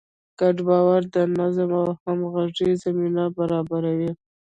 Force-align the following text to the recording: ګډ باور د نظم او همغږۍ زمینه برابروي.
ګډ 0.39 0.55
باور 0.67 1.01
د 1.15 1.17
نظم 1.37 1.71
او 1.81 1.89
همغږۍ 2.03 2.71
زمینه 2.83 3.23
برابروي. 3.37 4.11